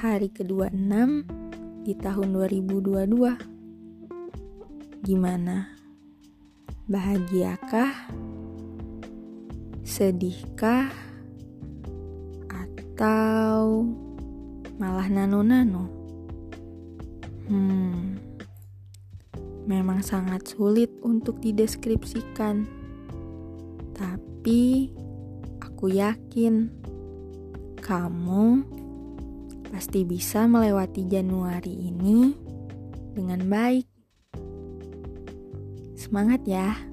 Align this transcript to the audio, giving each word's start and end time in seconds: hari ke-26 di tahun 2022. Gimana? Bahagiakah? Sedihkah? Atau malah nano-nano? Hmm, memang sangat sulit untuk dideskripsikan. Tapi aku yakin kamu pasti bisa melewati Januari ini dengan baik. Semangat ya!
hari 0.00 0.32
ke-26 0.32 1.28
di 1.84 1.92
tahun 1.92 2.32
2022. 2.32 5.04
Gimana? 5.04 5.76
Bahagiakah? 6.88 8.08
Sedihkah? 9.84 10.88
Atau 12.48 13.92
malah 14.80 15.04
nano-nano? 15.12 15.92
Hmm, 17.52 18.16
memang 19.68 20.00
sangat 20.00 20.48
sulit 20.48 20.88
untuk 21.04 21.44
dideskripsikan. 21.44 22.64
Tapi 23.92 24.88
aku 25.60 25.92
yakin 25.92 26.72
kamu 27.84 28.79
pasti 29.70 30.02
bisa 30.02 30.50
melewati 30.50 31.06
Januari 31.06 31.72
ini 31.88 32.34
dengan 33.14 33.46
baik. 33.46 33.86
Semangat 35.94 36.42
ya! 36.44 36.89